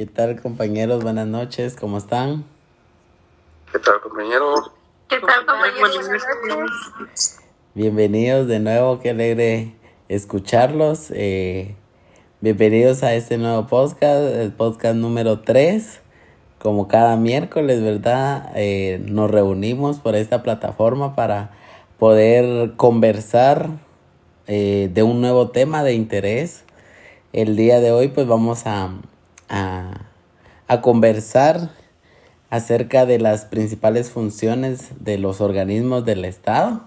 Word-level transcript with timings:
¿Qué 0.00 0.06
tal 0.06 0.40
compañeros? 0.40 1.02
Buenas 1.02 1.26
noches, 1.26 1.76
¿cómo 1.78 1.98
están? 1.98 2.46
¿Qué 3.70 3.78
tal 3.80 4.00
compañero? 4.00 4.54
¿Qué 5.10 5.18
tal, 5.20 5.44
compañeros? 5.44 6.10
Bienvenidos 7.74 8.46
de 8.46 8.60
nuevo, 8.60 8.98
qué 9.00 9.10
alegre 9.10 9.74
escucharlos. 10.08 11.10
Eh, 11.10 11.76
bienvenidos 12.40 13.02
a 13.02 13.12
este 13.12 13.36
nuevo 13.36 13.66
podcast, 13.66 14.36
el 14.36 14.52
podcast 14.52 14.96
número 14.96 15.40
3. 15.40 16.00
Como 16.58 16.88
cada 16.88 17.16
miércoles, 17.16 17.82
¿verdad? 17.82 18.52
Eh, 18.54 19.02
nos 19.04 19.30
reunimos 19.30 19.98
por 19.98 20.16
esta 20.16 20.42
plataforma 20.42 21.14
para 21.14 21.50
poder 21.98 22.72
conversar 22.76 23.68
eh, 24.46 24.88
de 24.94 25.02
un 25.02 25.20
nuevo 25.20 25.50
tema 25.50 25.84
de 25.84 25.92
interés. 25.92 26.64
El 27.34 27.54
día 27.54 27.80
de 27.80 27.92
hoy 27.92 28.08
pues 28.08 28.26
vamos 28.26 28.66
a, 28.66 28.92
a, 29.50 29.79
conversar 30.80 31.70
acerca 32.50 33.04
de 33.04 33.18
las 33.18 33.44
principales 33.44 34.10
funciones 34.10 34.88
de 35.00 35.18
los 35.18 35.40
organismos 35.40 36.04
del 36.04 36.24
Estado, 36.24 36.82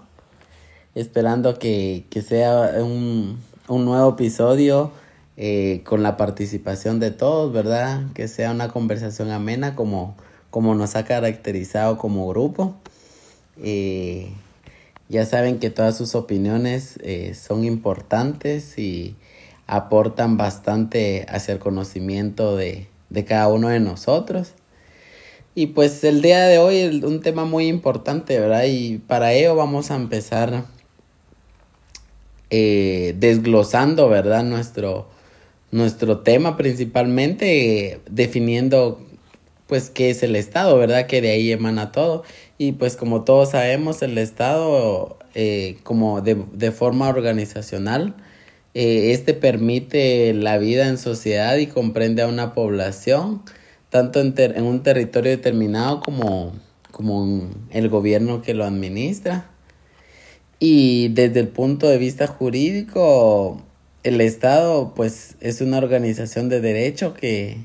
esperando 0.94 1.58
que, 1.58 2.06
sea 2.26 2.82
un, 2.82 3.38
un, 3.68 3.84
nuevo 3.84 4.10
episodio 4.10 4.90
eh, 5.36 5.82
con 5.84 6.02
la 6.02 6.16
participación 6.16 7.00
de 7.00 7.10
todos, 7.10 7.52
¿verdad? 7.52 8.02
Que 8.14 8.28
sea 8.28 8.52
una 8.52 8.68
conversación 8.68 9.30
amena 9.30 9.74
como, 9.74 10.16
como 10.50 10.74
nos 10.74 10.96
ha 10.96 11.04
caracterizado 11.04 11.98
como 11.98 12.28
grupo. 12.28 12.76
Eh, 13.62 14.32
ya 15.08 15.26
saben 15.26 15.58
que 15.58 15.70
todas 15.70 15.96
sus 15.96 16.14
opiniones 16.14 16.98
eh, 17.02 17.34
son 17.34 17.64
importantes 17.64 18.78
y 18.78 19.16
aportan 19.66 20.36
bastante 20.36 21.26
hacia 21.28 21.52
el 21.52 21.58
conocimiento 21.58 22.56
de, 22.56 22.88
de 23.14 23.24
cada 23.24 23.48
uno 23.48 23.68
de 23.68 23.80
nosotros. 23.80 24.52
Y 25.54 25.68
pues 25.68 26.02
el 26.04 26.20
día 26.20 26.46
de 26.46 26.58
hoy 26.58 26.78
es 26.78 27.02
un 27.04 27.20
tema 27.20 27.44
muy 27.44 27.68
importante, 27.68 28.38
¿verdad? 28.40 28.64
Y 28.66 28.98
para 28.98 29.32
ello 29.32 29.54
vamos 29.54 29.90
a 29.92 29.94
empezar 29.94 30.64
eh, 32.50 33.14
desglosando, 33.18 34.08
¿verdad? 34.08 34.42
Nuestro, 34.42 35.06
nuestro 35.70 36.18
tema 36.18 36.56
principalmente, 36.56 38.00
definiendo 38.10 39.00
pues 39.68 39.90
qué 39.90 40.10
es 40.10 40.22
el 40.24 40.34
Estado, 40.36 40.76
¿verdad? 40.76 41.06
Que 41.06 41.20
de 41.20 41.30
ahí 41.30 41.52
emana 41.52 41.92
todo. 41.92 42.24
Y 42.58 42.72
pues 42.72 42.96
como 42.96 43.22
todos 43.22 43.50
sabemos, 43.50 44.02
el 44.02 44.18
Estado, 44.18 45.18
eh, 45.36 45.78
como 45.84 46.20
de, 46.20 46.44
de 46.52 46.72
forma 46.72 47.08
organizacional, 47.08 48.16
eh, 48.74 49.12
este 49.12 49.34
permite 49.34 50.34
la 50.34 50.58
vida 50.58 50.88
en 50.88 50.98
sociedad 50.98 51.56
y 51.56 51.68
comprende 51.68 52.22
a 52.22 52.28
una 52.28 52.54
población, 52.54 53.42
tanto 53.88 54.20
en, 54.20 54.34
en 54.36 54.64
un 54.64 54.82
territorio 54.82 55.30
determinado 55.30 56.00
como, 56.00 56.52
como 56.90 57.48
el 57.70 57.88
gobierno 57.88 58.42
que 58.42 58.52
lo 58.52 58.64
administra. 58.64 59.48
Y 60.58 61.08
desde 61.08 61.40
el 61.40 61.48
punto 61.48 61.88
de 61.88 61.98
vista 61.98 62.26
jurídico, 62.26 63.62
el 64.02 64.20
Estado 64.20 64.92
pues 64.94 65.36
es 65.40 65.60
una 65.60 65.78
organización 65.78 66.48
de 66.48 66.60
derecho 66.60 67.14
que, 67.14 67.58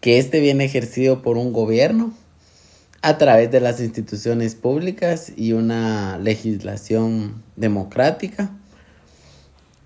que 0.00 0.18
este 0.18 0.40
viene 0.40 0.64
ejercido 0.64 1.20
por 1.20 1.36
un 1.36 1.52
gobierno 1.52 2.14
a 3.02 3.18
través 3.18 3.50
de 3.50 3.60
las 3.60 3.80
instituciones 3.80 4.54
públicas 4.54 5.32
y 5.36 5.52
una 5.52 6.18
legislación 6.18 7.42
democrática 7.56 8.54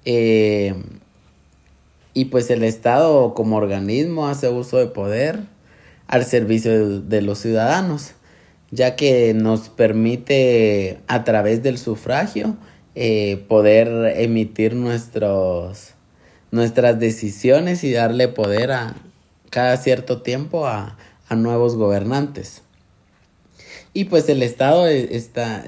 eh, 0.04 0.74
y 2.12 2.26
pues 2.26 2.50
el 2.50 2.62
Estado 2.62 3.34
como 3.34 3.56
organismo 3.56 4.28
hace 4.28 4.48
uso 4.48 4.78
de 4.78 4.86
poder 4.86 5.40
al 6.06 6.24
servicio 6.24 7.00
de, 7.00 7.22
los 7.22 7.38
ciudadanos, 7.38 8.12
ya 8.70 8.94
que 8.94 9.34
nos 9.34 9.68
permite 9.68 11.00
a 11.08 11.24
través 11.24 11.62
del 11.62 11.78
sufragio 11.78 12.56
eh, 12.94 13.44
poder 13.48 14.14
emitir 14.20 14.74
nuestros, 14.74 15.94
nuestras 16.50 17.00
decisiones 17.00 17.82
y 17.82 17.92
darle 17.92 18.28
poder 18.28 18.72
a 18.72 18.94
cada 19.50 19.76
cierto 19.76 20.22
tiempo 20.22 20.66
a, 20.66 20.98
a 21.28 21.34
nuevos 21.36 21.76
gobernantes. 21.76 22.62
Y 23.92 24.04
pues 24.04 24.28
el 24.28 24.42
Estado 24.42 24.86
eh, 24.88 25.08
está, 25.16 25.64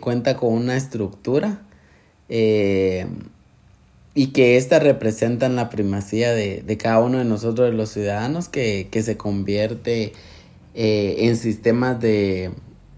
cuenta 0.00 0.36
con 0.36 0.52
una 0.52 0.76
estructura 0.76 1.62
y 4.14 4.28
que 4.28 4.56
éstas 4.56 4.82
representan 4.82 5.56
la 5.56 5.70
primacía 5.70 6.32
de, 6.32 6.62
de, 6.62 6.76
cada 6.76 7.00
uno 7.00 7.18
de 7.18 7.24
nosotros, 7.24 7.70
de 7.70 7.76
los 7.76 7.90
ciudadanos, 7.90 8.48
que, 8.48 8.88
que 8.90 9.02
se 9.02 9.16
convierte 9.16 10.12
eh, 10.74 11.16
en 11.26 11.36
sistemas 11.36 12.00
de, 12.00 12.50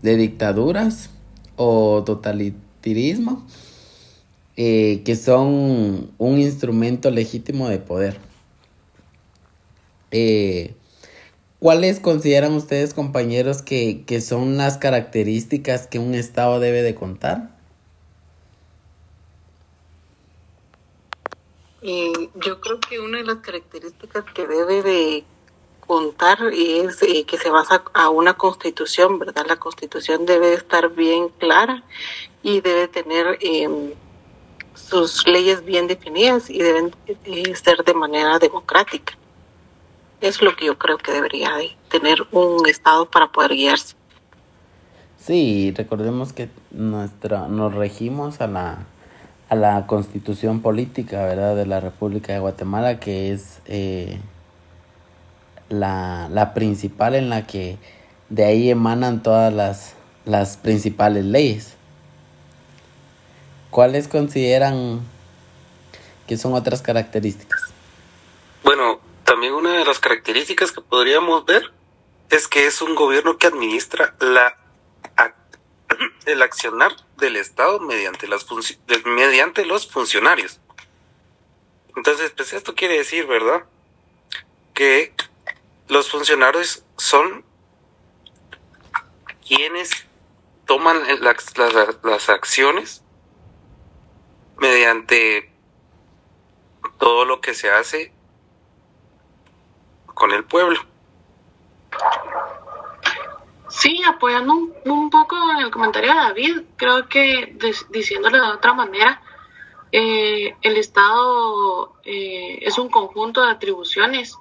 de, 0.02 0.16
dictaduras 0.16 1.10
o 1.56 2.02
totalitarismo, 2.04 3.46
eh, 4.56 5.02
que 5.04 5.16
son 5.16 6.10
un 6.18 6.38
instrumento 6.38 7.10
legítimo 7.10 7.68
de 7.68 7.78
poder. 7.78 8.18
Eh, 10.10 10.74
¿Cuáles 11.58 12.00
consideran 12.00 12.54
ustedes, 12.54 12.94
compañeros, 12.94 13.60
que, 13.60 14.04
que 14.06 14.22
son 14.22 14.56
las 14.56 14.78
características 14.78 15.86
que 15.86 15.98
un 15.98 16.14
Estado 16.14 16.58
debe 16.58 16.82
de 16.82 16.94
contar? 16.94 17.49
Yo 21.82 22.60
creo 22.60 22.80
que 22.80 23.00
una 23.00 23.18
de 23.18 23.24
las 23.24 23.38
características 23.38 24.24
que 24.34 24.46
debe 24.46 24.82
de 24.82 25.24
contar 25.86 26.38
es 26.52 27.02
eh, 27.02 27.24
que 27.24 27.36
se 27.36 27.50
basa 27.50 27.82
a 27.94 28.10
una 28.10 28.34
constitución, 28.34 29.18
¿verdad? 29.18 29.44
La 29.48 29.56
constitución 29.56 30.24
debe 30.26 30.54
estar 30.54 30.90
bien 30.90 31.30
clara 31.38 31.82
y 32.42 32.60
debe 32.60 32.86
tener 32.86 33.38
em, 33.40 33.92
sus 34.74 35.26
leyes 35.26 35.64
bien 35.64 35.86
definidas 35.88 36.48
y 36.48 36.58
deben 36.58 36.94
eh, 37.06 37.54
ser 37.56 37.82
de 37.84 37.94
manera 37.94 38.38
democrática. 38.38 39.16
Es 40.20 40.42
lo 40.42 40.54
que 40.54 40.66
yo 40.66 40.78
creo 40.78 40.98
que 40.98 41.12
debería 41.12 41.56
de 41.56 41.76
tener 41.88 42.26
un 42.30 42.68
Estado 42.68 43.10
para 43.10 43.32
poder 43.32 43.52
guiarse. 43.52 43.96
Sí, 45.16 45.72
recordemos 45.76 46.32
que 46.32 46.50
nuestra, 46.70 47.48
nos 47.48 47.74
regimos 47.74 48.40
a 48.40 48.46
la 48.46 48.86
a 49.50 49.56
la 49.56 49.86
constitución 49.88 50.62
política, 50.62 51.24
¿verdad? 51.24 51.56
De 51.56 51.66
la 51.66 51.80
República 51.80 52.32
de 52.32 52.38
Guatemala, 52.38 53.00
que 53.00 53.32
es 53.32 53.60
eh, 53.66 54.20
la, 55.68 56.28
la, 56.30 56.54
principal 56.54 57.16
en 57.16 57.28
la 57.30 57.48
que 57.48 57.76
de 58.28 58.44
ahí 58.44 58.70
emanan 58.70 59.24
todas 59.24 59.52
las, 59.52 59.96
las 60.24 60.56
principales 60.56 61.24
leyes. 61.24 61.74
¿Cuáles 63.70 64.06
consideran 64.06 65.00
que 66.28 66.36
son 66.36 66.54
otras 66.54 66.80
características? 66.80 67.60
Bueno, 68.62 69.00
también 69.24 69.52
una 69.52 69.72
de 69.72 69.84
las 69.84 69.98
características 69.98 70.70
que 70.70 70.80
podríamos 70.80 71.44
ver 71.44 71.72
es 72.30 72.46
que 72.46 72.68
es 72.68 72.80
un 72.82 72.94
gobierno 72.94 73.36
que 73.36 73.48
administra 73.48 74.14
la 74.20 74.56
el 76.26 76.42
accionar 76.42 76.94
del 77.16 77.36
Estado 77.36 77.80
mediante, 77.80 78.26
las 78.28 78.46
mediante 79.04 79.64
los 79.64 79.90
funcionarios. 79.90 80.60
Entonces, 81.96 82.30
pues 82.30 82.52
esto 82.52 82.74
quiere 82.74 82.98
decir, 82.98 83.26
¿verdad? 83.26 83.64
Que 84.74 85.12
los 85.88 86.10
funcionarios 86.10 86.84
son 86.96 87.44
quienes 89.46 89.90
toman 90.66 91.02
las, 91.20 91.58
las 92.02 92.28
acciones 92.28 93.02
mediante 94.58 95.52
todo 96.98 97.24
lo 97.24 97.40
que 97.40 97.54
se 97.54 97.70
hace 97.70 98.12
con 100.14 100.30
el 100.32 100.44
pueblo. 100.44 100.80
Sí, 103.70 104.02
apoyando 104.04 104.52
un, 104.84 105.10
poco 105.10 105.36
en 105.52 105.64
el 105.64 105.70
comentario 105.70 106.10
de 106.10 106.16
David, 106.16 106.60
creo 106.76 107.08
que 107.08 107.56
diciéndolo 107.90 108.36
de 108.36 108.52
otra 108.52 108.74
manera, 108.74 109.22
eh, 109.92 110.56
el 110.62 110.76
Estado 110.76 111.94
eh, 112.04 112.58
es 112.62 112.78
un 112.78 112.90
conjunto 112.90 113.42
de 113.42 113.52
atribuciones 113.52 114.36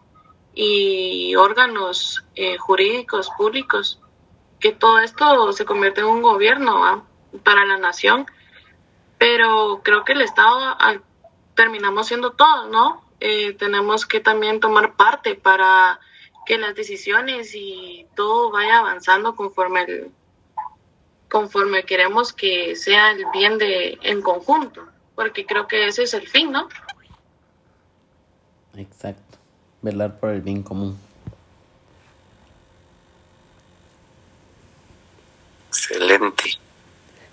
y 0.56 1.36
órganos 1.36 2.24
eh, 2.36 2.58
jurídicos 2.58 3.30
públicos, 3.38 4.00
que 4.60 4.72
todo 4.72 5.00
esto 5.00 5.54
se 5.54 5.64
convierte 5.64 6.02
en 6.02 6.08
un 6.08 6.24
gobierno 6.24 7.08
para 7.44 7.66
la 7.66 7.78
nación, 7.78 8.26
pero 9.20 9.82
creo 9.84 10.04
que 10.06 10.14
el 10.14 10.22
Estado 10.22 10.76
terminamos 11.54 12.08
siendo 12.08 12.32
todos, 12.32 12.68
¿no? 12.70 13.06
tenemos 13.20 14.06
que 14.06 14.22
también 14.22 14.62
tomar 14.62 14.96
parte 14.96 15.36
para 15.36 16.00
que 16.50 16.58
las 16.58 16.74
decisiones 16.74 17.54
y 17.54 18.08
todo 18.16 18.50
vaya 18.50 18.80
avanzando 18.80 19.36
conforme 19.36 19.84
el, 19.84 20.12
conforme 21.30 21.84
queremos 21.84 22.34
que 22.34 22.76
sea 22.76 23.12
el 23.12 23.24
bien 23.32 23.60
de 23.60 24.00
en 24.02 24.24
conjunto, 24.24 24.82
porque 25.14 25.46
creo 25.46 25.68
que 25.68 25.86
ese 25.86 26.02
es 26.04 26.14
el 26.16 26.28
fin, 26.28 26.52
¿no? 26.52 26.68
Exacto, 28.76 29.38
velar 29.84 30.20
por 30.20 30.32
el 30.32 30.42
bien 30.42 30.64
común. 30.64 30.98
Excelente. 35.68 36.58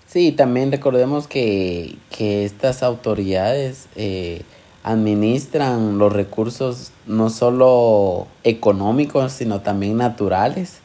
Sí, 0.05 0.31
también 0.31 0.71
recordemos 0.71 1.27
que, 1.27 1.97
que 2.15 2.45
estas 2.45 2.83
autoridades 2.83 3.87
eh, 3.95 4.43
administran 4.87 5.97
los 5.97 6.13
recursos 6.13 6.91
no 7.05 7.29
solo 7.29 8.27
económicos, 8.43 9.33
sino 9.33 9.59
también 9.61 9.97
naturales 9.97 10.79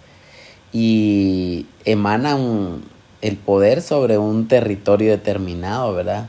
y 0.72 1.66
emanan 1.84 2.82
el 3.20 3.36
poder 3.36 3.80
sobre 3.80 4.18
un 4.18 4.48
territorio 4.48 5.12
determinado, 5.12 5.94
¿verdad? 5.94 6.28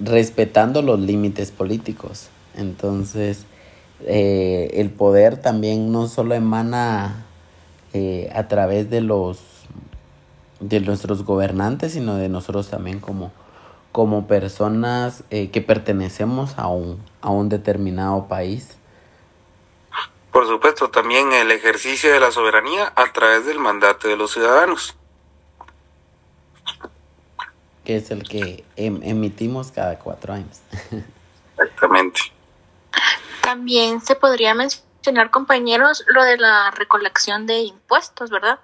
Respetando 0.00 0.82
los 0.82 0.98
límites 0.98 1.52
políticos. 1.52 2.28
Entonces, 2.56 3.46
eh, 4.04 4.70
el 4.74 4.90
poder 4.90 5.36
también 5.36 5.92
no 5.92 6.08
solo 6.08 6.34
emana 6.34 7.26
eh, 7.92 8.28
a 8.34 8.48
través 8.48 8.90
de 8.90 9.00
los 9.00 9.38
de 10.58 10.80
nuestros 10.80 11.24
gobernantes, 11.24 11.92
sino 11.92 12.16
de 12.16 12.28
nosotros 12.28 12.68
también 12.68 13.00
como, 13.00 13.32
como 13.92 14.26
personas 14.26 15.22
eh, 15.30 15.50
que 15.50 15.60
pertenecemos 15.60 16.58
a 16.58 16.68
un, 16.68 17.04
a 17.20 17.30
un 17.30 17.48
determinado 17.50 18.26
país. 18.26 18.78
Por 20.32 20.46
supuesto, 20.46 20.90
también 20.90 21.32
el 21.32 21.50
ejercicio 21.50 22.10
de 22.10 22.18
la 22.18 22.30
soberanía 22.30 22.90
a 22.96 23.12
través 23.12 23.44
del 23.44 23.58
mandato 23.58 24.08
de 24.08 24.16
los 24.16 24.32
ciudadanos. 24.32 24.96
Que 27.84 27.96
es 27.96 28.10
el 28.10 28.26
que 28.26 28.64
em 28.76 29.02
emitimos 29.02 29.70
cada 29.72 29.98
cuatro 29.98 30.32
años. 30.32 30.60
Exactamente. 31.58 32.20
También 33.42 34.00
se 34.00 34.14
podría 34.14 34.54
mencionar, 34.54 35.30
compañeros, 35.30 36.04
lo 36.06 36.24
de 36.24 36.38
la 36.38 36.70
recolección 36.70 37.46
de 37.46 37.58
impuestos, 37.60 38.30
¿verdad? 38.30 38.58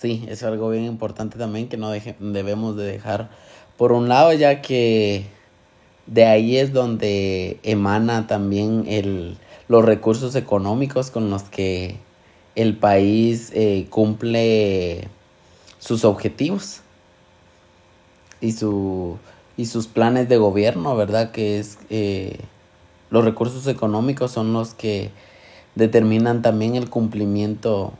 Sí, 0.00 0.24
es 0.28 0.42
algo 0.44 0.70
bien 0.70 0.84
importante 0.86 1.36
también 1.36 1.68
que 1.68 1.76
no 1.76 1.90
debemos 1.90 2.74
de 2.74 2.84
dejar 2.84 3.28
por 3.76 3.92
un 3.92 4.08
lado, 4.08 4.32
ya 4.32 4.62
que 4.62 5.26
de 6.06 6.24
ahí 6.24 6.56
es 6.56 6.72
donde 6.72 7.60
emana 7.64 8.26
también 8.26 8.84
el, 8.86 9.36
los 9.68 9.84
recursos 9.84 10.36
económicos 10.36 11.10
con 11.10 11.28
los 11.28 11.42
que 11.42 11.96
el 12.54 12.78
país 12.78 13.52
eh, 13.54 13.88
cumple 13.90 15.06
sus 15.78 16.06
objetivos 16.06 16.80
y, 18.40 18.52
su, 18.52 19.18
y 19.58 19.66
sus 19.66 19.86
planes 19.86 20.30
de 20.30 20.38
gobierno, 20.38 20.96
¿verdad? 20.96 21.30
Que 21.30 21.58
es 21.58 21.76
eh, 21.90 22.38
los 23.10 23.22
recursos 23.22 23.66
económicos 23.66 24.32
son 24.32 24.54
los 24.54 24.72
que 24.72 25.10
determinan 25.74 26.40
también 26.40 26.74
el 26.74 26.88
cumplimiento 26.88 27.92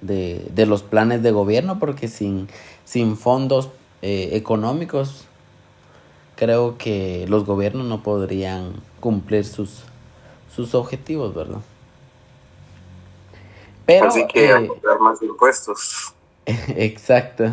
de, 0.00 0.46
de 0.54 0.66
los 0.66 0.82
planes 0.82 1.22
de 1.22 1.30
gobierno, 1.30 1.78
porque 1.78 2.08
sin, 2.08 2.48
sin 2.84 3.16
fondos 3.16 3.70
eh, 4.02 4.30
económicos 4.32 5.24
creo 6.36 6.78
que 6.78 7.26
los 7.28 7.44
gobiernos 7.44 7.86
no 7.86 8.02
podrían 8.02 8.74
cumplir 9.00 9.44
sus, 9.44 9.82
sus 10.54 10.74
objetivos, 10.74 11.34
¿verdad? 11.34 11.60
Pero, 13.84 14.06
Así 14.06 14.24
que 14.28 14.50
eh, 14.50 14.70
más 15.00 15.20
impuestos. 15.22 16.14
Exacto. 16.46 17.50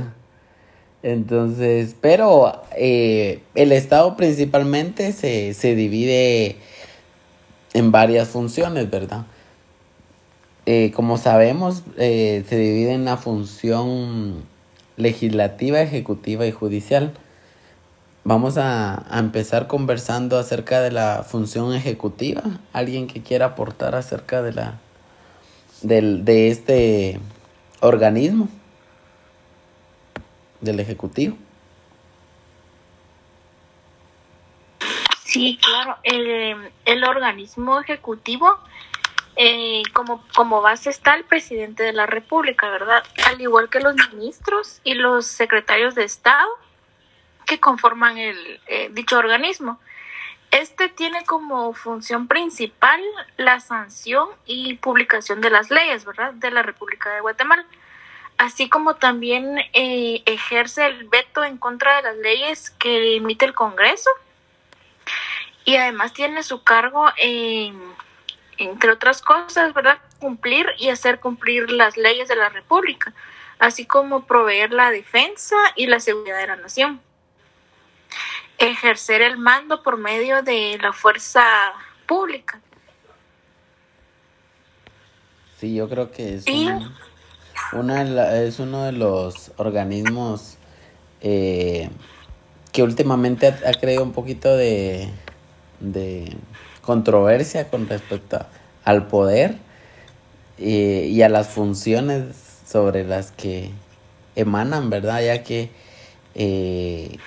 Entonces, 1.02 1.96
pero 2.00 2.62
eh, 2.76 3.42
el 3.56 3.72
Estado 3.72 4.16
principalmente 4.16 5.14
se, 5.14 5.54
se 5.54 5.76
divide 5.76 6.58
en 7.74 7.92
varias 7.92 8.30
funciones, 8.30 8.90
¿verdad? 8.90 9.26
Eh, 10.66 10.92
como 10.96 11.18
sabemos, 11.18 11.84
eh, 11.98 12.44
se 12.50 12.58
divide 12.58 12.94
en 12.94 13.06
la 13.06 13.18
función 13.18 14.44
legislativa, 14.98 15.82
ejecutiva 15.82 16.48
y 16.48 16.52
judicial. 16.52 17.14
Vamos 18.24 18.58
a, 18.58 19.06
a, 19.16 19.20
empezar 19.20 19.68
conversando 19.68 20.40
acerca 20.40 20.82
de 20.82 20.92
la 20.92 21.24
función 21.24 21.76
ejecutiva. 21.76 22.42
¿Alguien 22.74 23.06
que 23.06 23.22
quiera 23.22 23.48
aportar 23.48 23.94
acerca 23.94 24.42
de 24.42 24.54
la 24.54 24.80
del, 25.84 26.26
de 26.26 26.50
este 26.50 27.20
organismo? 27.82 28.50
Del 30.62 30.80
ejecutivo. 30.80 31.38
Sí, 35.24 35.60
claro. 35.62 35.98
El, 36.02 36.72
el 36.86 37.04
organismo 37.04 37.80
ejecutivo 37.80 38.58
eh, 39.36 39.84
como, 39.94 40.24
como 40.36 40.62
base 40.62 40.90
está 40.90 41.16
el 41.16 41.26
presidente 41.26 41.84
de 41.84 41.94
la 41.94 42.06
República, 42.06 42.70
¿verdad? 42.70 43.04
Al 43.26 43.42
igual 43.42 43.70
que 43.70 43.80
los 43.80 43.96
ministros 44.14 44.80
y 44.84 44.94
los 44.94 45.26
secretarios 45.26 45.96
de 45.96 46.04
Estado 46.04 46.50
que 47.46 47.60
conforman 47.60 48.18
el 48.18 48.60
eh, 48.68 48.90
dicho 48.92 49.18
organismo. 49.18 49.80
Este 50.52 50.90
tiene 50.90 51.26
como 51.26 51.74
función 51.74 52.28
principal 52.28 53.02
la 53.38 53.60
sanción 53.60 54.30
y 54.46 54.76
publicación 54.76 55.42
de 55.42 55.50
las 55.50 55.70
leyes, 55.70 56.06
¿verdad? 56.06 56.34
De 56.34 56.50
la 56.50 56.62
República 56.62 57.14
de 57.14 57.22
Guatemala, 57.22 57.66
así 58.38 58.70
como 58.70 58.96
también 58.96 59.60
eh, 59.74 60.24
ejerce 60.26 60.86
el 60.86 61.10
veto 61.10 61.44
en 61.44 61.58
contra 61.58 61.98
de 61.98 62.04
las 62.04 62.18
leyes 62.18 62.70
que 62.72 63.18
emite 63.18 63.46
el 63.46 63.54
Congreso 63.54 64.10
y 65.66 65.76
además 65.76 66.14
tiene 66.14 66.44
su 66.44 66.64
cargo 66.64 67.10
en 67.18 67.78
entre 68.58 68.92
otras 68.92 69.22
cosas, 69.22 69.74
¿verdad? 69.74 69.98
Cumplir 70.20 70.68
y 70.78 70.90
hacer 70.90 71.20
cumplir 71.20 71.70
las 71.72 71.98
leyes 71.98 72.28
de 72.28 72.36
la 72.36 72.50
República, 72.50 73.14
así 73.60 73.86
como 73.86 74.26
proveer 74.26 74.72
la 74.72 74.92
defensa 74.92 75.56
y 75.76 75.88
la 75.88 76.00
seguridad 76.00 76.40
de 76.40 76.48
la 76.48 76.56
nación. 76.56 77.02
Ejercer 78.58 79.22
el 79.22 79.38
mando 79.38 79.84
por 79.84 79.98
medio 79.98 80.42
de 80.42 80.78
la 80.82 80.94
fuerza 80.94 81.44
pública. 82.06 82.60
Sí, 85.58 85.76
yo 85.76 85.90
creo 85.90 86.12
que 86.12 86.36
es, 86.36 86.46
una, 87.74 88.36
es 88.42 88.60
uno 88.60 88.84
de 88.84 88.92
los 88.92 89.52
organismos 89.58 90.58
eh, 91.22 91.90
que 92.72 92.84
últimamente 92.84 93.48
ha, 93.48 93.70
ha 93.70 93.74
creado 93.74 94.04
un 94.04 94.12
poquito 94.12 94.56
de, 94.56 95.10
de 95.80 96.36
controversia 96.86 97.70
con 97.70 97.90
respecto 97.90 98.46
al 98.84 99.08
poder 99.08 99.58
y, 100.58 101.22
a 101.22 101.30
las 101.30 101.48
funciones 101.48 102.36
sobre 102.68 103.04
las 103.04 103.32
que 103.32 103.72
emanan, 104.36 104.90
¿verdad? 104.90 105.22
Ya 105.24 105.44
que 105.44 105.70
eh, 106.36 107.18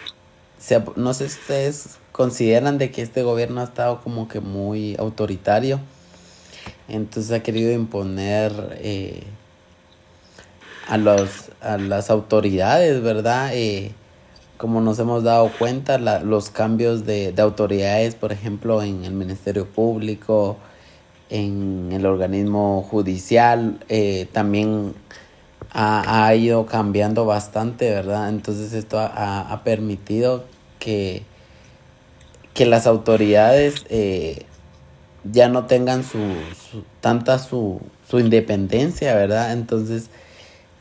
no 0.96 1.14
sé 1.14 1.28
si 1.28 1.40
ustedes 1.40 1.98
consideran 2.12 2.78
de 2.78 2.90
que 2.90 3.02
este 3.02 3.22
gobierno 3.22 3.60
ha 3.60 3.64
estado 3.64 4.00
como 4.00 4.28
que 4.28 4.40
muy 4.40 4.96
autoritario, 4.98 5.80
entonces 6.88 7.32
ha 7.32 7.42
querido 7.42 7.72
imponer 7.72 8.78
eh, 8.80 9.22
a, 10.88 10.96
los, 10.96 11.50
a 11.60 11.78
las 11.78 12.10
autoridades, 12.10 13.02
¿verdad? 13.02 13.52
Como 14.58 14.80
nos 14.80 14.98
hemos 14.98 15.22
dado 15.22 15.50
cuenta, 15.58 15.98
los 15.98 16.50
cambios 16.50 17.06
de, 17.06 17.32
de, 17.32 17.42
autoridades, 17.42 18.14
por 18.14 18.32
ejemplo, 18.32 18.82
en 18.82 19.04
el 19.04 19.12
Ministerio 19.12 19.66
Público, 19.66 20.58
en 21.30 21.90
el 21.92 22.04
organismo 22.04 22.82
judicial, 22.82 23.78
eh, 23.88 24.26
también 24.32 24.94
ha, 25.70 26.26
ha, 26.26 26.34
ido 26.34 26.66
cambiando 26.66 27.24
bastante, 27.24 27.90
¿verdad? 27.90 28.28
Entonces 28.28 28.72
esto 28.72 28.98
ha, 28.98 29.40
ha 29.52 29.64
permitido 29.64 30.44
que, 30.78 31.22
que 32.54 32.66
las 32.66 32.86
autoridades 32.86 33.86
eh, 33.88 34.44
ya 35.24 35.48
no 35.48 35.66
tengan 35.66 36.04
su, 36.04 36.18
su 36.70 36.82
tanta 37.00 37.38
su, 37.38 37.80
su 38.08 38.18
independencia, 38.18 39.14
¿verdad? 39.14 39.52
Entonces 39.52 40.10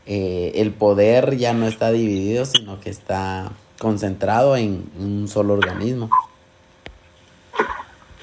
eh, 0.05 0.53
el 0.55 0.71
poder 0.71 1.37
ya 1.37 1.53
no 1.53 1.67
está 1.67 1.91
dividido, 1.91 2.45
sino 2.45 2.79
que 2.79 2.89
está 2.89 3.51
concentrado 3.79 4.55
en, 4.57 4.89
un 4.97 5.27
solo 5.27 5.53
organismo. 5.53 6.09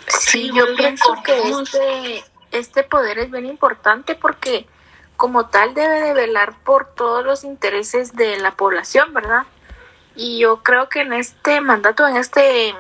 Sí, 0.09 0.51
yo 0.55 0.65
pienso 0.77 1.15
que 1.25 1.51
este, 1.51 2.25
este 2.51 2.83
poder 2.83 3.19
es 3.19 3.31
bien 3.31 3.47
importante 3.47 4.15
porque 4.15 4.67
como 5.17 5.47
tal 5.47 5.75
debe 5.75 6.01
de 6.01 6.13
velar 6.13 6.55
por 6.65 6.87
todos 6.95 7.25
los 7.25 7.45
intereses 7.45 8.15
de 8.15 8.39
la 8.39 8.53
población, 8.53 9.15
¿verdad? 9.15 9.45
Y 10.17 10.39
yo 10.39 10.63
creo 10.63 10.89
que 10.89 11.01
en 11.01 11.13
este 11.13 11.61
mandato, 11.61 12.07
en 12.07 12.17
este 12.17 12.75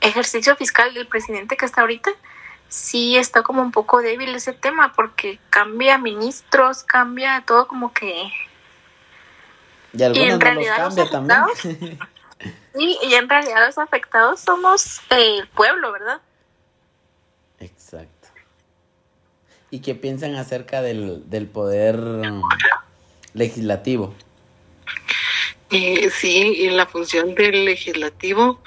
ejercicio 0.00 0.56
fiscal 0.56 0.94
del 0.94 1.06
presidente 1.06 1.56
que 1.56 1.66
está 1.66 1.80
ahorita, 1.80 2.10
sí 2.68 3.16
está 3.16 3.42
como 3.42 3.62
un 3.62 3.72
poco 3.72 4.00
débil 4.00 4.34
ese 4.34 4.52
tema 4.52 4.92
porque 4.94 5.38
cambia 5.50 5.98
ministros, 5.98 6.82
cambia 6.82 7.42
todo 7.46 7.68
como 7.68 7.92
que 7.92 8.30
y 9.96 10.02
algunos 10.02 10.28
en 10.28 10.40
realidad 10.40 10.78
los 10.78 10.94
cambia 10.94 11.10
también. 11.10 11.98
sí, 12.74 12.98
y 13.02 13.14
en 13.14 13.28
realidad 13.28 13.66
los 13.66 13.78
afectados 13.78 14.40
somos 14.40 15.00
el 15.10 15.46
pueblo, 15.48 15.92
¿verdad? 15.92 16.20
Exacto. 17.60 18.28
¿Y 19.70 19.80
qué 19.80 19.94
piensan 19.94 20.36
acerca 20.36 20.82
del, 20.82 21.28
del 21.28 21.46
poder 21.46 21.98
legislativo? 23.32 24.14
Eh, 25.70 26.10
sí, 26.10 26.68
la 26.70 26.86
función 26.86 27.34
del 27.34 27.64
legislativo 27.64 28.60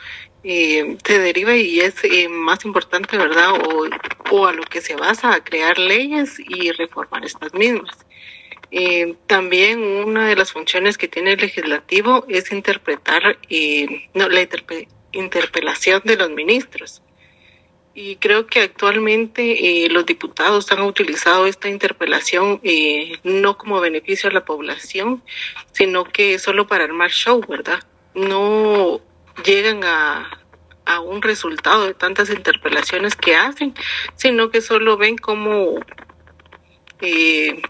eh, 0.43 0.97
se 1.05 1.19
deriva 1.19 1.55
y 1.55 1.79
es 1.79 1.95
eh, 2.03 2.27
más 2.27 2.65
importante, 2.65 3.17
¿verdad? 3.17 3.51
O, 3.51 3.87
o, 4.31 4.47
a 4.47 4.53
lo 4.53 4.63
que 4.63 4.81
se 4.81 4.95
basa 4.95 5.33
a 5.33 5.43
crear 5.43 5.77
leyes 5.77 6.39
y 6.39 6.71
reformar 6.71 7.23
estas 7.25 7.53
mismas. 7.53 7.97
Eh, 8.71 9.15
también 9.27 9.79
una 9.79 10.27
de 10.27 10.35
las 10.35 10.51
funciones 10.51 10.97
que 10.97 11.07
tiene 11.07 11.33
el 11.33 11.39
legislativo 11.39 12.25
es 12.27 12.51
interpretar 12.51 13.37
eh, 13.49 14.09
no, 14.13 14.27
la 14.27 14.41
interpe 14.41 14.87
interpelación 15.13 16.01
de 16.03 16.17
los 16.17 16.29
ministros. 16.29 17.01
Y 17.93 18.17
creo 18.17 18.45
que 18.45 18.61
actualmente 18.61 19.85
eh, 19.85 19.89
los 19.89 20.05
diputados 20.05 20.71
han 20.71 20.81
utilizado 20.81 21.47
esta 21.47 21.67
interpelación 21.67 22.59
eh, 22.61 23.17
no 23.23 23.57
como 23.57 23.79
beneficio 23.79 24.29
a 24.29 24.33
la 24.33 24.45
población, 24.45 25.23
sino 25.71 26.03
que 26.03 26.37
solo 26.37 26.67
para 26.67 26.83
armar 26.83 27.09
show, 27.09 27.41
¿verdad? 27.47 27.79
No 28.13 29.01
llegan 29.43 29.83
a, 29.83 30.29
a 30.85 30.99
un 30.99 31.23
resultado 31.23 31.87
de 31.87 31.95
tantas 31.95 32.29
interpelaciones 32.29 33.15
que 33.15 33.35
hacen, 33.35 33.73
sino 34.15 34.51
que 34.51 34.61
solo 34.61 34.97
ven 34.97 35.17
como 35.17 35.79
eh, 37.01 37.61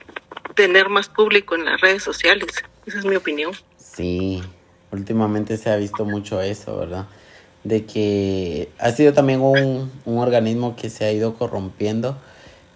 tener 0.57 0.89
más 0.89 1.07
público 1.07 1.55
en 1.55 1.63
las 1.63 1.79
redes 1.79 2.03
sociales. 2.03 2.49
Esa 2.85 2.99
es 2.99 3.05
mi 3.05 3.15
opinión. 3.15 3.53
Sí, 3.77 4.43
últimamente 4.91 5.55
se 5.55 5.69
ha 5.69 5.77
visto 5.77 6.03
mucho 6.03 6.41
eso, 6.41 6.75
¿verdad? 6.77 7.05
De 7.63 7.85
que 7.85 8.69
ha 8.79 8.91
sido 8.91 9.13
también 9.13 9.39
un, 9.41 9.91
un 10.03 10.17
organismo 10.17 10.75
que 10.75 10.89
se 10.89 11.05
ha 11.05 11.11
ido 11.11 11.35
corrompiendo, 11.35 12.17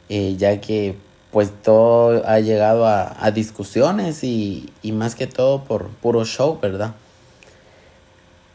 eh, 0.08 0.36
ya 0.38 0.62
que 0.62 0.96
pues 1.32 1.52
todo 1.64 2.24
ha 2.28 2.40
llegado 2.40 2.86
a, 2.86 3.26
a 3.26 3.32
discusiones 3.32 4.24
y, 4.24 4.70
y, 4.82 4.92
más 4.92 5.16
que 5.16 5.28
todo 5.28 5.64
por 5.64 5.88
puro 5.88 6.26
show, 6.26 6.60
¿verdad? 6.62 6.94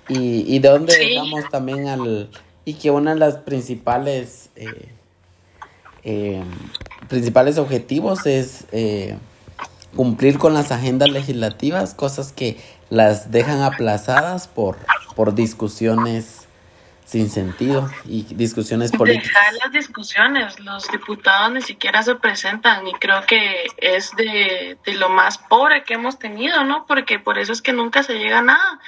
Y, 0.08 0.54
y 0.54 0.58
de 0.58 0.68
dónde 0.68 0.92
sí. 0.92 1.08
dejamos 1.08 1.48
también 1.50 1.88
al... 1.88 2.30
Y 2.64 2.74
que 2.74 2.90
una 2.90 3.14
de 3.14 3.20
las 3.20 3.38
principales... 3.38 4.50
Eh, 4.56 4.90
eh, 6.08 6.40
principales 7.08 7.58
objetivos 7.58 8.26
es 8.26 8.64
eh, 8.70 9.18
cumplir 9.96 10.38
con 10.38 10.54
las 10.54 10.70
agendas 10.70 11.10
legislativas, 11.10 11.94
cosas 11.94 12.32
que 12.32 12.60
las 12.90 13.32
dejan 13.32 13.60
aplazadas 13.62 14.46
por, 14.46 14.78
por 15.16 15.34
discusiones 15.34 16.46
sin 17.04 17.28
sentido 17.28 17.90
y 18.04 18.22
discusiones 18.34 18.92
políticas. 18.92 19.32
Dejar 19.32 19.52
las 19.64 19.72
discusiones, 19.72 20.60
los 20.60 20.86
diputados 20.88 21.52
ni 21.52 21.62
siquiera 21.62 22.04
se 22.04 22.14
presentan 22.14 22.86
y 22.86 22.92
creo 22.94 23.22
que 23.26 23.66
es 23.78 24.12
de, 24.16 24.78
de, 24.84 24.94
lo 24.94 25.08
más 25.08 25.38
pobre 25.38 25.82
que 25.82 25.94
hemos 25.94 26.20
tenido, 26.20 26.62
¿no? 26.62 26.86
Porque 26.86 27.18
por 27.18 27.38
eso 27.38 27.52
es 27.52 27.62
que 27.62 27.72
nunca 27.72 28.04
se 28.04 28.14
llega 28.14 28.38
a 28.38 28.42
nada, 28.42 28.80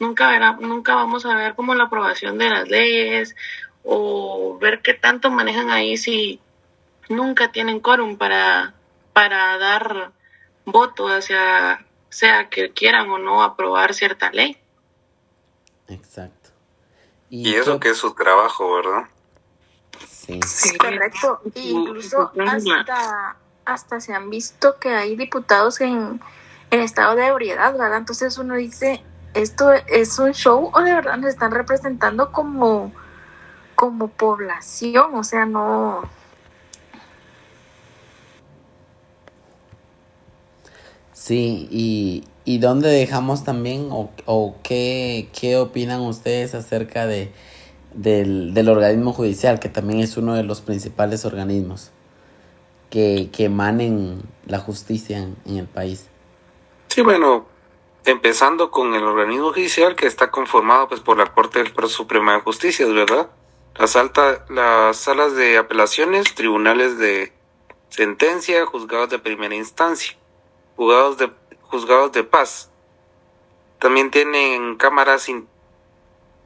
nunca, 0.00 0.28
verá, 0.28 0.52
nunca 0.60 0.96
vamos 0.96 1.24
a 1.24 1.36
ver 1.36 1.54
como 1.54 1.76
la 1.76 1.84
aprobación 1.84 2.36
de 2.36 2.50
las 2.50 2.68
leyes 2.68 3.36
o 3.84 4.58
ver 4.60 4.80
qué 4.82 4.94
tanto 4.94 5.30
manejan 5.30 5.70
ahí 5.70 5.96
si 5.96 6.40
nunca 7.08 7.52
tienen 7.52 7.80
quórum 7.80 8.16
para, 8.16 8.74
para 9.12 9.58
dar 9.58 10.12
voto 10.64 11.08
hacia 11.08 11.84
sea 12.14 12.48
que 12.48 12.72
quieran 12.72 13.10
o 13.10 13.18
no 13.18 13.42
aprobar 13.42 13.92
cierta 13.92 14.30
ley. 14.30 14.56
Exacto. 15.88 16.50
Y, 17.28 17.50
y 17.50 17.54
eso 17.56 17.80
que 17.80 17.90
es 17.90 17.98
su 17.98 18.14
trabajo, 18.14 18.76
¿verdad? 18.76 19.08
Sí. 20.06 20.38
sí. 20.46 20.78
Correcto. 20.78 21.40
Y 21.54 21.70
incluso 21.70 22.30
hasta, 22.46 23.36
hasta 23.64 24.00
se 24.00 24.14
han 24.14 24.30
visto 24.30 24.78
que 24.78 24.90
hay 24.94 25.16
diputados 25.16 25.80
en, 25.80 26.20
en 26.70 26.80
estado 26.80 27.16
de 27.16 27.26
ebriedad, 27.26 27.72
¿verdad? 27.72 27.98
Entonces 27.98 28.38
uno 28.38 28.54
dice, 28.54 29.02
¿esto 29.34 29.72
es 29.72 30.16
un 30.20 30.32
show 30.34 30.70
o 30.72 30.80
de 30.82 30.94
verdad 30.94 31.16
nos 31.16 31.30
están 31.30 31.50
representando 31.50 32.30
como, 32.30 32.92
como 33.74 34.06
población? 34.06 35.16
O 35.16 35.24
sea, 35.24 35.46
no 35.46 36.08
Sí, 41.24 41.68
y, 41.70 42.24
y 42.44 42.58
dónde 42.58 42.90
dejamos 42.90 43.44
también 43.44 43.88
o, 43.90 44.10
o 44.26 44.56
qué, 44.62 45.30
qué 45.32 45.56
opinan 45.56 46.02
ustedes 46.02 46.54
acerca 46.54 47.06
de, 47.06 47.32
del, 47.94 48.52
del 48.52 48.68
organismo 48.68 49.14
judicial, 49.14 49.58
que 49.58 49.70
también 49.70 50.00
es 50.00 50.18
uno 50.18 50.34
de 50.34 50.42
los 50.42 50.60
principales 50.60 51.24
organismos 51.24 51.92
que, 52.90 53.30
que 53.32 53.44
emanen 53.44 54.20
la 54.44 54.58
justicia 54.58 55.16
en, 55.46 55.56
el 55.56 55.66
país. 55.66 56.10
Sí, 56.88 57.00
bueno, 57.00 57.46
empezando 58.04 58.70
con 58.70 58.92
el 58.92 59.02
organismo 59.02 59.50
judicial 59.50 59.96
que 59.96 60.06
está 60.06 60.30
conformado 60.30 60.88
pues 60.88 61.00
por 61.00 61.16
la 61.16 61.32
Corte 61.32 61.64
Suprema 61.88 62.34
de 62.34 62.40
Justicia, 62.42 62.86
¿verdad? 62.86 63.30
Las, 63.78 63.96
alta, 63.96 64.44
las 64.50 64.98
salas 64.98 65.34
de 65.34 65.56
apelaciones, 65.56 66.34
tribunales 66.34 66.98
de 66.98 67.32
sentencia, 67.88 68.66
juzgados 68.66 69.08
de 69.08 69.18
primera 69.18 69.54
instancia 69.54 70.18
juzgados 70.76 71.18
de, 71.18 71.30
juzgados 71.62 72.12
de 72.12 72.24
paz. 72.24 72.70
También 73.78 74.10
tienen 74.10 74.76
cámaras 74.76 75.28
in, 75.28 75.46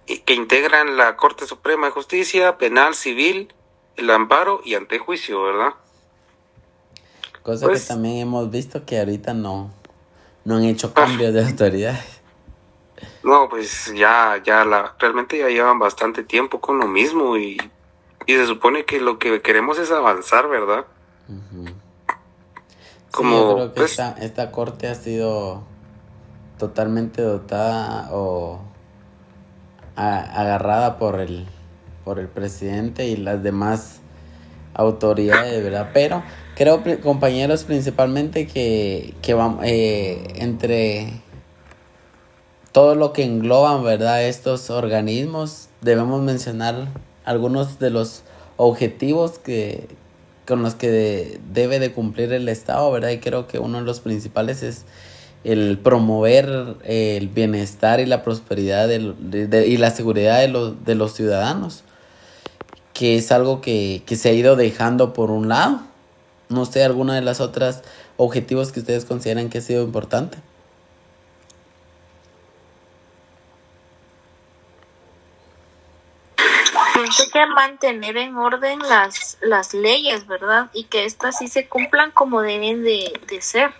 que 0.06 0.34
integran 0.34 0.96
la 0.96 1.16
Corte 1.16 1.46
Suprema 1.46 1.86
de 1.86 1.92
Justicia, 1.92 2.58
Penal, 2.58 2.94
Civil, 2.94 3.52
el 3.96 4.10
amparo 4.10 4.60
y 4.64 4.74
antejuicio, 4.74 5.42
¿verdad? 5.42 5.74
Cosa 7.42 7.66
pues, 7.66 7.82
que 7.82 7.88
también 7.88 8.18
hemos 8.18 8.50
visto 8.50 8.84
que 8.84 8.98
ahorita 8.98 9.34
no, 9.34 9.72
no 10.44 10.56
han 10.56 10.64
hecho 10.64 10.94
cambios 10.94 11.30
ah, 11.30 11.32
de 11.32 11.44
autoridades. 11.44 12.20
No, 13.22 13.48
pues 13.48 13.92
ya, 13.94 14.40
ya 14.44 14.64
la, 14.64 14.94
realmente 14.98 15.38
ya 15.38 15.48
llevan 15.48 15.78
bastante 15.78 16.24
tiempo 16.24 16.60
con 16.60 16.78
lo 16.78 16.86
mismo 16.86 17.36
y, 17.36 17.58
y 18.26 18.32
se 18.32 18.46
supone 18.46 18.84
que 18.84 19.00
lo 19.00 19.18
que 19.18 19.42
queremos 19.42 19.78
es 19.78 19.90
avanzar, 19.90 20.48
¿verdad? 20.48 20.86
Uh 21.28 21.34
-huh. 21.34 21.74
Como, 23.10 23.30
sí, 23.30 23.36
yo 23.36 23.54
creo 23.54 23.68
que 23.74 23.80
pues, 23.80 23.90
esta, 23.92 24.16
esta 24.20 24.50
corte 24.50 24.88
ha 24.88 24.94
sido 24.94 25.62
totalmente 26.58 27.22
dotada 27.22 28.08
o 28.12 28.60
a, 29.96 30.18
agarrada 30.18 30.98
por 30.98 31.20
el 31.20 31.46
por 32.08 32.18
el 32.18 32.28
presidente 32.28 33.06
y 33.06 33.18
las 33.18 33.42
demás 33.42 34.00
autoridades, 34.72 35.62
¿verdad? 35.62 35.90
Pero 35.92 36.22
creo, 36.54 36.82
compañeros, 37.02 37.64
principalmente 37.64 38.46
que, 38.46 39.12
que 39.20 39.34
vamos, 39.34 39.62
eh, 39.66 40.32
entre 40.36 41.20
todo 42.72 42.94
lo 42.94 43.12
que 43.12 43.24
engloban, 43.24 43.84
¿verdad? 43.84 44.24
Estos 44.24 44.70
organismos, 44.70 45.68
debemos 45.82 46.22
mencionar 46.22 46.88
algunos 47.26 47.78
de 47.78 47.90
los 47.90 48.22
objetivos 48.56 49.38
que, 49.38 49.88
con 50.48 50.62
los 50.62 50.74
que 50.74 50.90
de, 50.90 51.40
debe 51.52 51.78
de 51.78 51.92
cumplir 51.92 52.32
el 52.32 52.48
Estado, 52.48 52.90
¿verdad? 52.90 53.10
Y 53.10 53.18
creo 53.18 53.46
que 53.46 53.58
uno 53.58 53.78
de 53.78 53.84
los 53.84 54.00
principales 54.00 54.62
es 54.62 54.86
el 55.44 55.78
promover 55.78 56.76
el 56.84 57.28
bienestar 57.28 58.00
y 58.00 58.06
la 58.06 58.22
prosperidad 58.24 58.88
de, 58.88 59.66
y 59.68 59.76
la 59.76 59.90
seguridad 59.90 60.40
de, 60.40 60.48
los 60.48 60.84
de 60.86 60.94
los 60.94 61.12
ciudadanos, 61.12 61.84
que 62.94 63.18
es 63.18 63.30
algo 63.30 63.60
que, 63.60 64.02
que 64.06 64.16
se 64.16 64.30
ha 64.30 64.32
ido 64.32 64.56
dejando 64.56 65.12
por 65.12 65.30
un 65.30 65.48
lado. 65.48 65.82
No 66.48 66.64
sé, 66.64 66.82
alguna 66.82 67.14
de 67.14 67.20
las 67.20 67.40
otras 67.40 67.82
objetivos 68.16 68.72
que 68.72 68.80
ustedes 68.80 69.04
consideran 69.04 69.50
que 69.50 69.58
ha 69.58 69.60
sido 69.60 69.84
importante. 69.84 70.38
Que 77.32 77.46
mantener 77.46 78.16
en 78.16 78.36
orden 78.36 78.78
las, 78.80 79.38
las 79.40 79.74
leyes, 79.74 80.26
¿verdad? 80.26 80.70
Y 80.72 80.84
que 80.84 81.04
éstas 81.04 81.38
sí 81.38 81.48
se 81.48 81.68
cumplan 81.68 82.10
como 82.10 82.42
deben 82.42 82.82
de, 82.82 83.20
de 83.26 83.40
ser. 83.40 83.72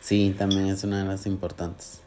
Sí, 0.00 0.34
también 0.38 0.68
es 0.68 0.84
una 0.84 1.02
de 1.02 1.04
las 1.04 1.26
importantes. 1.26 2.00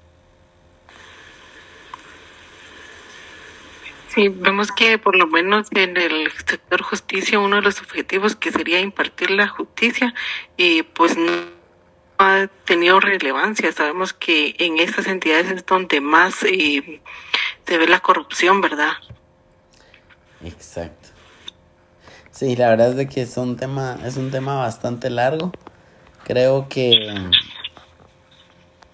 Sí, 4.07 4.29
vemos 4.29 4.71
que 4.71 4.97
por 4.97 5.15
lo 5.15 5.27
menos 5.27 5.67
en 5.71 5.95
el 5.95 6.31
sector 6.31 6.81
justicia 6.81 7.39
uno 7.39 7.57
de 7.57 7.61
los 7.61 7.79
objetivos 7.79 8.35
que 8.35 8.51
sería 8.51 8.79
impartir 8.79 9.29
la 9.31 9.47
justicia, 9.47 10.13
y 10.57 10.81
pues 10.83 11.15
no 11.15 11.31
ha 12.17 12.47
tenido 12.65 12.99
relevancia. 12.99 13.71
Sabemos 13.71 14.13
que 14.13 14.55
en 14.57 14.79
estas 14.79 15.07
entidades 15.07 15.51
es 15.51 15.65
donde 15.65 16.01
más 16.01 16.43
eh, 16.43 17.01
se 17.67 17.77
ve 17.77 17.87
la 17.87 17.99
corrupción, 17.99 18.61
¿verdad? 18.61 18.93
Exacto. 20.43 21.09
Sí, 22.31 22.55
la 22.55 22.69
verdad 22.69 22.91
es 22.91 22.95
de 22.95 23.07
que 23.07 23.23
es 23.23 23.35
un 23.37 23.57
tema, 23.57 23.99
es 24.05 24.15
un 24.15 24.31
tema 24.31 24.55
bastante 24.55 25.09
largo. 25.09 25.51
Creo 26.23 26.69
que 26.69 26.91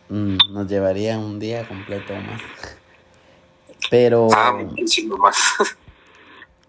mm, 0.09 0.37
nos 0.51 0.67
llevaría 0.67 1.19
un 1.19 1.39
día 1.39 1.67
completo 1.67 2.13
más. 2.15 2.41
Pero. 3.91 4.29
Ah, 4.33 4.53
muchísimo 4.53 5.17
más. 5.17 5.37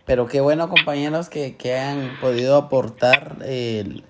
Pero 0.04 0.26
qué 0.26 0.40
bueno, 0.40 0.68
compañeros, 0.68 1.28
que, 1.28 1.56
que 1.56 1.76
han 1.76 2.18
podido 2.20 2.56
aportar 2.56 3.38
eh, 3.42 4.02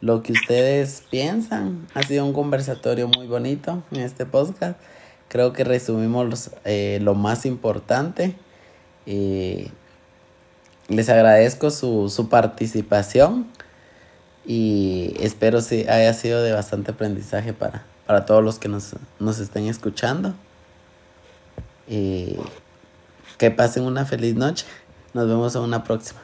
lo 0.00 0.22
que 0.22 0.32
ustedes 0.32 1.04
piensan. 1.10 1.86
Ha 1.94 2.02
sido 2.02 2.24
un 2.24 2.32
conversatorio 2.32 3.06
muy 3.06 3.26
bonito 3.26 3.82
en 3.92 4.00
este 4.00 4.26
podcast. 4.26 4.80
Creo 5.28 5.52
que 5.52 5.62
resumimos 5.62 6.50
eh, 6.64 6.98
lo 7.02 7.14
más 7.14 7.44
importante. 7.44 8.34
y 9.06 9.68
les 10.88 11.08
agradezco 11.08 11.70
su, 11.70 12.08
su 12.10 12.28
participación 12.28 13.46
y 14.44 15.16
espero 15.20 15.60
si 15.60 15.88
haya 15.88 16.12
sido 16.12 16.42
de 16.42 16.52
bastante 16.52 16.90
aprendizaje 16.90 17.52
para, 17.52 17.84
para 18.06 18.26
todos 18.26 18.44
los 18.44 18.58
que 18.58 18.68
nos, 18.68 18.94
nos 19.18 19.38
estén 19.38 19.66
escuchando. 19.66 20.34
Y 21.88 22.36
que 23.38 23.50
pasen 23.50 23.84
una 23.84 24.04
feliz 24.04 24.34
noche. 24.34 24.66
Nos 25.12 25.28
vemos 25.28 25.54
en 25.54 25.62
una 25.62 25.84
próxima. 25.84 26.20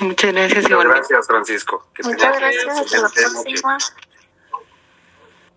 Muchas 0.00 0.32
gracias. 0.32 0.62
Muchas 0.64 0.84
gracias, 0.84 1.26
Francisco. 1.26 1.86
Muchas 2.04 2.38
gracias. 2.38 2.78
Hasta 2.78 3.00
la 3.00 3.08
próxima. 3.08 3.78